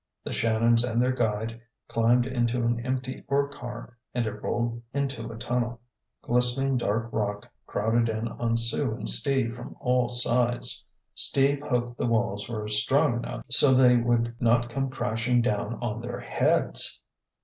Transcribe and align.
The 0.23 0.31
Shannons 0.33 0.83
and 0.83 0.99
their 0.99 1.11
guide 1.11 1.61
climbed 1.87 2.25
into 2.25 2.63
an 2.65 2.83
empty 2.83 3.23
ore 3.27 3.47
car 3.49 3.99
and 4.15 4.25
it 4.25 4.41
rolled 4.41 4.81
into 4.95 5.31
a 5.31 5.37
tunnel. 5.37 5.79
Glistening 6.23 6.75
dark 6.75 7.09
rock 7.13 7.47
crowded 7.67 8.09
in 8.09 8.27
on 8.27 8.57
Sue 8.57 8.95
and 8.95 9.07
Steve 9.07 9.55
from 9.55 9.75
all 9.79 10.09
sides. 10.09 10.83
Steve 11.13 11.61
hoped 11.61 11.99
the 11.99 12.07
walls 12.07 12.49
were 12.49 12.67
strong 12.67 13.17
enough 13.17 13.45
so 13.49 13.75
they 13.75 13.95
would 13.97 14.33
not 14.41 14.71
come 14.71 14.89
crashing 14.89 15.39
down 15.39 15.75
on 15.83 16.01
their 16.01 16.19
heads! 16.21 17.03